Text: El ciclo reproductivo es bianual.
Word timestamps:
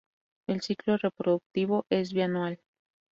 El 0.47 0.61
ciclo 0.61 0.97
reproductivo 0.97 1.85
es 1.91 2.11
bianual. 2.11 2.59